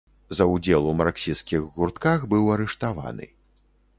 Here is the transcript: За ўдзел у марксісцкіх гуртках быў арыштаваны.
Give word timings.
За 0.37 0.45
ўдзел 0.53 0.87
у 0.91 0.93
марксісцкіх 1.01 1.67
гуртках 1.75 2.25
быў 2.33 2.49
арыштаваны. 2.57 3.29